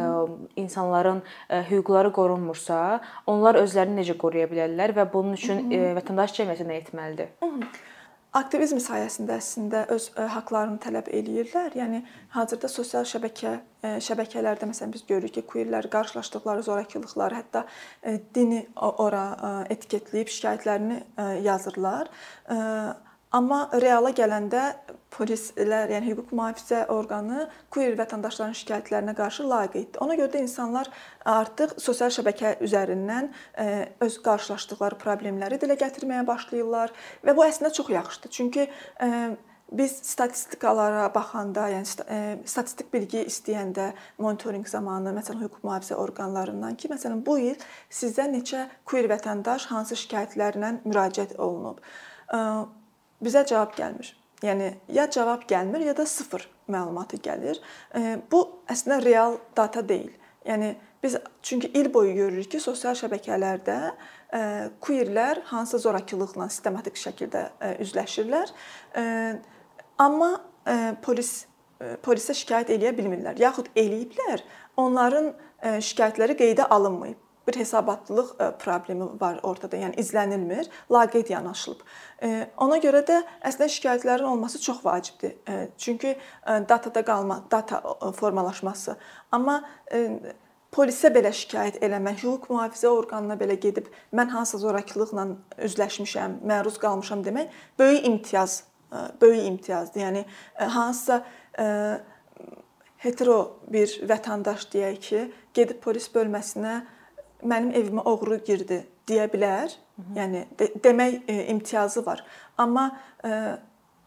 insanların 0.60 1.22
ə, 1.22 1.62
hüquqları 1.70 2.12
qorunmursa, 2.12 2.98
onlar 3.32 3.56
özlərini 3.62 4.02
necə 4.02 4.18
qoruya 4.20 4.50
bilərlər 4.50 4.92
və 4.98 5.06
bunun 5.14 5.38
üçün 5.40 5.70
ə, 5.72 5.94
vətəndaş 5.96 6.36
cəmiyyəti 6.36 6.68
nə 6.68 6.76
etməlidir? 6.82 7.32
Aktivizm 8.36 8.76
sayəsində 8.76 9.38
əslində 9.40 9.86
öz 9.94 10.10
haqqlarını 10.34 10.76
tələb 10.84 11.06
eləyirlər. 11.16 11.72
Yəni 11.80 12.02
hazırda 12.34 12.68
sosial 12.68 13.06
şəbəkə 13.08 13.54
şəbəkələrdə 14.04 14.68
məsələn 14.68 14.92
biz 14.92 15.06
görürük 15.08 15.38
ki, 15.38 15.44
queerlər 15.48 15.88
qarşılaşdıqları 15.88 16.66
zorakılıqları, 16.66 17.40
hətta 17.40 17.64
dini 18.36 18.66
ora 18.76 19.24
etiketləyib 19.72 20.28
şikayətlərini 20.34 21.00
yazırlar. 21.46 22.12
Amma 23.28 23.66
reala 23.76 24.08
gələndə 24.16 24.60
polislər, 25.12 25.90
yəni 25.92 26.14
hüquq 26.14 26.30
mühafizə 26.32 26.86
orqanı 26.92 27.42
queer 27.72 27.96
vətəndaşların 27.98 28.56
şikayətlərinə 28.56 29.12
qarşı 29.18 29.44
laqeyddir. 29.48 30.00
Ona 30.04 30.16
görə 30.16 30.30
də 30.32 30.40
insanlar 30.44 30.88
artıq 31.28 31.74
sosial 31.80 32.12
şəbəkə 32.14 32.54
üzərindən 32.64 33.28
öz 34.04 34.16
qarşılaşdıqları 34.24 35.00
problemləri 35.02 35.60
dilə 35.60 35.76
gətirməyə 35.80 36.24
başlayırlar 36.28 36.94
və 37.24 37.36
bu 37.36 37.44
əslində 37.44 37.72
çox 37.76 37.92
yaxşıdır. 37.92 38.32
Çünki 38.38 38.66
biz 39.76 39.98
statistikalara 40.08 41.10
baxanda, 41.12 41.66
yəni 41.68 42.40
statistik 42.48 42.88
bilgi 42.94 43.26
istəyəndə 43.28 43.90
monitorinq 44.16 44.72
zamanı 44.72 45.12
məsələn 45.20 45.44
hüquq 45.44 45.60
mühafizə 45.68 46.00
orqanlarından 46.00 46.80
ki, 46.80 46.88
məsələn 46.94 47.20
bu 47.26 47.36
il 47.50 47.60
sizə 47.92 48.24
neçə 48.32 48.70
queer 48.88 49.12
vətəndaş 49.12 49.68
hansı 49.68 50.00
şikayətlərlə 50.00 50.78
müraciət 50.88 51.36
olunub 51.36 51.84
bizə 53.24 53.44
cavab 53.48 53.74
gəlmir. 53.78 54.12
Yəni 54.44 54.70
ya 54.94 55.08
cavab 55.10 55.48
gəlmir, 55.50 55.82
ya 55.88 55.96
da 55.96 56.06
sıfır 56.06 56.44
məlumatı 56.70 57.18
gəlir. 57.22 57.58
Bu 58.30 58.44
əslində 58.70 59.00
real 59.04 59.38
data 59.56 59.82
deyil. 59.88 60.12
Yəni 60.46 60.76
biz 61.02 61.16
çünki 61.42 61.70
il 61.74 61.90
boyu 61.94 62.14
görürük 62.14 62.50
ki, 62.52 62.60
sosial 62.62 62.94
şəbəkələrdə 62.98 63.78
queerlər 64.84 65.42
hansısa 65.50 65.82
zorakılıqla 65.88 66.48
sistematik 66.48 66.98
şəkildə 67.00 67.44
üzləşirlər. 67.82 68.52
Amma 69.98 70.32
polis 71.02 71.46
polisə 72.02 72.34
şikayət 72.34 72.72
eləyə 72.74 72.90
bilmirlər, 72.96 73.38
yaxud 73.38 73.68
eləyiblər, 73.78 74.42
onların 74.82 75.30
şikayətləri 75.62 76.34
qeydə 76.38 76.66
alınmayıb 76.74 77.27
bir 77.48 77.56
hesabatlılıq 77.56 78.28
e, 78.40 78.50
problemi 78.58 79.04
var 79.20 79.40
ortada. 79.42 79.76
Yəni 79.76 79.96
izlənilmir, 80.02 80.68
laqeyd 80.92 81.30
yanaşılıb. 81.32 81.80
E, 82.22 82.50
ona 82.56 82.78
görə 82.82 83.00
də 83.08 83.22
əslində 83.48 83.70
şikayətlərin 83.72 84.28
olması 84.28 84.60
çox 84.60 84.84
vacibdir. 84.84 85.36
E, 85.48 85.68
çünki 85.78 86.16
datada 86.46 87.04
qalma, 87.04 87.44
data 87.50 87.82
formalaşması. 88.12 88.96
Amma 89.32 89.62
polisə 90.72 91.10
belə 91.14 91.32
şikayət 91.32 91.80
eləmək, 91.84 92.22
hüquq 92.24 92.50
mühafizə 92.52 92.92
orqanına 92.92 93.38
belə 93.40 93.56
gedib 93.60 93.88
mən 94.12 94.28
hansısa 94.32 94.60
zorakılıqla 94.66 95.26
üzləşmişəm, 95.64 96.40
məruz 96.44 96.76
qalmışam 96.80 97.24
demək 97.24 97.54
böyük 97.78 98.06
imtiyaz, 98.06 98.62
böyük 99.20 99.46
imtiyazdır. 99.46 100.00
Yəni 100.00 100.24
hansısa 100.76 101.22
hetero 103.04 103.38
bir 103.72 103.96
vətəndaş 104.10 104.68
deyək 104.72 105.00
ki, 105.08 105.24
gedib 105.54 105.80
polis 105.84 106.08
bölməsinə 106.14 106.80
mənim 107.42 107.72
evimə 107.76 108.04
oğru 108.08 108.40
girdi 108.46 108.82
deyə 109.08 109.28
bilər. 109.32 109.74
Yəni 110.14 110.44
de 110.58 110.70
demək 110.84 111.22
e, 111.26 111.38
imtiyazı 111.52 112.04
var. 112.06 112.22
Amma 112.58 112.90
e, 113.24 113.30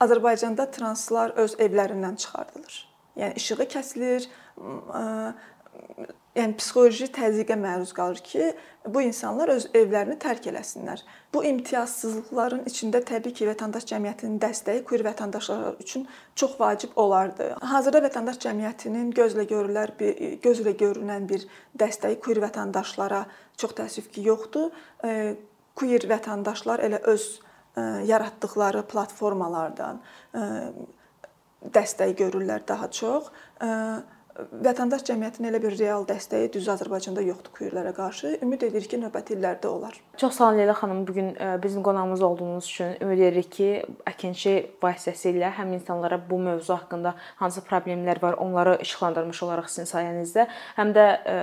Azərbaycanda 0.02 0.70
translar 0.72 1.36
öz 1.42 1.56
evlərindən 1.60 2.16
çıxardılır. 2.24 2.78
Yəni 3.20 3.36
işığı 3.42 3.68
kəsilir, 3.76 4.28
e, 5.02 5.04
yəni 6.38 6.56
psixoloji 6.60 7.10
təzyiqə 7.16 7.58
məruz 7.60 7.92
qalır 7.96 8.22
ki, 8.26 8.52
bu 8.88 9.04
insanlar 9.04 9.52
öz 9.54 9.68
evlərini 9.78 10.16
tərk 10.22 10.48
eləsinlər. 10.52 11.04
Bu 11.34 11.44
imtiyazsızlıqların 11.48 12.64
içində 12.72 13.02
təbii 13.06 13.36
ki, 13.36 13.48
vətəndaş 13.50 13.86
cəmiyyətinin 13.92 14.40
dəstəyi 14.42 14.84
queer 14.88 15.04
vətəndaşlar 15.10 15.82
üçün 15.84 16.08
çox 16.36 16.56
vacib 16.60 16.96
olardı. 16.96 17.52
Hazırda 17.74 18.02
vətəndaş 18.08 18.40
cəmiyyətinin 18.46 19.12
gözlə 19.18 19.46
görülər 19.52 19.94
bir 20.00 20.40
gözlə 20.46 20.74
görünən 20.80 21.28
bir 21.30 21.46
dəstəyi 21.78 22.20
queer 22.24 22.42
vətəndaşlara 22.48 23.26
çox 23.62 23.78
təəssüf 23.78 24.10
ki, 24.16 24.26
yoxdur. 24.32 24.72
Queer 25.78 26.08
vətəndaşlar 26.10 26.84
elə 26.88 27.04
öz 27.12 27.28
yaratdıqları 28.08 28.82
platformalardan 28.92 30.02
dəstək 31.62 32.16
görürlər 32.20 32.66
daha 32.68 32.90
çox 32.92 33.30
vətəndaş 34.38 35.04
cəmiyyətinin 35.10 35.50
elə 35.50 35.60
bir 35.64 35.76
real 35.80 36.06
dəstəyi 36.08 36.50
düz 36.54 36.68
Azərbaycanda 36.72 37.24
yoxdur 37.26 37.54
queerlərə 37.58 37.92
qarşı. 37.96 38.34
Ümid 38.46 38.64
edirik 38.68 38.90
ki, 38.94 39.00
növbəti 39.02 39.36
illərdə 39.36 39.70
olar. 39.70 39.98
Çox 40.22 40.38
sağ 40.38 40.48
olun 40.50 40.60
Leyla 40.62 40.76
xanım, 40.80 41.02
bu 41.08 41.14
gün 41.14 41.30
e, 41.36 41.50
bizim 41.64 41.84
qonağımız 41.84 42.22
olduğunuz 42.22 42.66
üçün 42.66 42.96
ümid 43.02 43.20
edirik 43.20 43.52
ki, 43.52 43.70
Əkinçi 44.12 44.56
vasitəsilə 44.84 45.52
həm 45.60 45.74
insanlara 45.76 46.20
bu 46.30 46.40
mövzu 46.40 46.74
haqqında 46.74 47.16
hansı 47.44 47.64
problemlər 47.68 48.22
var, 48.22 48.40
onları 48.44 48.78
işıqlandırmış 48.82 49.44
olaraq 49.44 49.70
sizin 49.70 49.90
sayənizdə, 49.92 50.48
həm 50.80 50.94
də 50.96 51.08
e, 51.36 51.38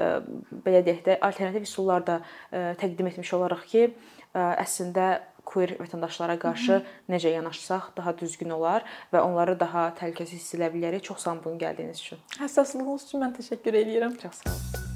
belə 0.67 0.85
deyək 0.87 1.03
də 1.09 1.19
alternativ 1.21 1.69
üsullar 1.69 2.07
da 2.07 2.21
e, 2.53 2.71
təqdim 2.81 3.13
etmiş 3.13 3.35
olaraq 3.39 3.67
ki, 3.69 3.91
əslində 4.39 5.07
queer 5.51 5.77
vətəndaşlara 5.83 6.39
qarşı 6.39 6.73
-hı. 6.73 6.83
necə 7.13 7.29
yanaşsaq 7.37 7.85
daha 7.97 8.19
düzgün 8.19 8.51
olar 8.51 8.85
və 9.13 9.21
onları 9.21 9.61
daha 9.61 9.93
təhlükəsiz 10.01 10.41
hiss 10.41 10.55
edə 10.55 10.73
bilərik. 10.75 11.03
Çox 11.03 11.19
sağ 11.19 11.31
olun 11.31 11.45
bugün 11.45 11.59
gəldiyiniz 11.59 11.99
üçün. 12.05 12.19
Həssaslığınız 12.43 13.09
üçün 13.09 13.21
mən 13.25 13.33
təşəkkür 13.39 13.75
edirəm. 13.83 14.19
Çox 14.23 14.35
sağ 14.43 14.51
olun. 14.51 14.89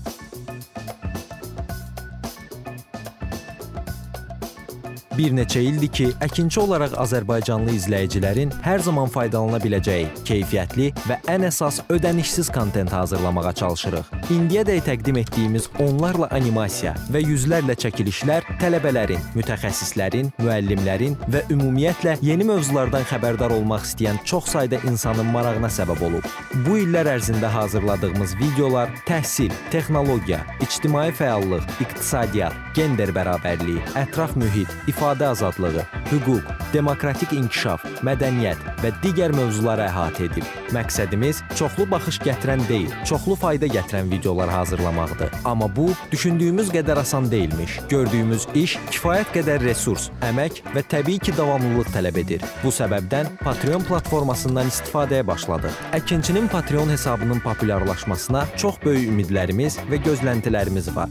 Bir 5.19 5.35
neçə 5.37 5.61
ildir 5.61 5.91
ki, 5.93 6.07
əkinçi 6.25 6.61
olaraq 6.63 6.95
Azərbaycanlı 7.03 7.75
izləyicilərin 7.77 8.55
hər 8.65 8.81
zaman 8.87 9.13
faydalana 9.13 9.61
biləcəyi 9.61 10.09
keyfiyyətli 10.25 10.89
və 11.05 11.21
ən 11.35 11.45
əsas 11.51 11.83
ödənişsiz 11.93 12.49
kontent 12.55 12.93
hazırlamağa 12.97 13.53
çalışırıq. 13.53 14.22
İndiyədək 14.31 14.85
təqdim 14.87 15.17
etdiyimiz 15.19 15.65
onlarla 15.83 16.29
animasiya 16.31 16.93
və 17.11 17.21
yüzlərlə 17.25 17.75
çəkilişlər 17.83 18.45
tələbələrin, 18.61 19.19
mütəxəssislərin, 19.35 20.29
müəllimlərin 20.39 21.17
və 21.33 21.43
ümumiyyətlə 21.51 22.15
yeni 22.23 22.47
mövzulardan 22.47 23.03
xəbərdar 23.11 23.51
olmaq 23.57 23.83
istəyən 23.89 24.21
çox 24.29 24.53
sayda 24.55 24.79
insanın 24.87 25.27
marağına 25.35 25.71
səbəb 25.75 26.05
olub. 26.07 26.29
Bu 26.67 26.79
illər 26.85 27.11
ərzində 27.17 27.51
hazırladığımız 27.51 28.37
videolar 28.39 28.95
təhsil, 29.09 29.51
texnologiya, 29.75 30.39
ictimai 30.63 31.11
fəallıq, 31.19 31.67
iqtisadiyyat, 31.83 32.55
gender 32.79 33.11
bərabərliyi, 33.17 33.83
ətraf 34.05 34.37
mühit, 34.39 34.71
ifadə 34.87 35.33
azadlığı, 35.33 35.83
hüquq, 36.13 36.55
demokratik 36.73 37.35
inkişaf, 37.35 37.85
mədəniyyət 38.07 38.63
və 38.85 38.95
digər 39.03 39.35
mövzuları 39.35 39.89
əhatə 39.91 40.31
edib. 40.31 40.47
Məqsədimiz 40.73 41.43
çoxlu 41.59 41.91
baxış 41.91 42.23
gətirən 42.23 42.63
deyil, 42.71 42.95
çoxlu 43.09 43.37
fayda 43.43 43.69
gətirən 43.73 44.12
videolar 44.13 44.51
hazırlamaqdır. 44.51 45.31
Amma 45.45 45.69
bu 45.77 45.89
düşündüyümüz 46.13 46.71
qədər 46.75 47.01
asan 47.01 47.31
deyilmiş. 47.31 47.79
Gördüyümüz 47.89 48.47
iş 48.55 48.79
kifayət 48.91 49.35
qədər 49.37 49.65
resurs, 49.65 50.11
əmək 50.29 50.63
və 50.75 50.85
təbii 50.95 51.19
ki, 51.19 51.37
davamlılıq 51.37 51.93
tələb 51.97 52.23
edir. 52.23 52.45
Bu 52.65 52.71
səbəbdən 52.75 53.37
Patreon 53.43 53.85
platformasından 53.89 54.71
istifadəyə 54.73 55.27
başladıq. 55.27 55.79
Əkinçinin 55.99 56.49
Patreon 56.53 56.93
hesabının 56.95 57.41
populyarlaşmasına 57.41 58.47
çox 58.57 58.83
böyük 58.85 59.09
ümidlərimiz 59.11 59.81
və 59.91 60.03
gözləntilərimiz 60.07 60.95
var. 60.97 61.11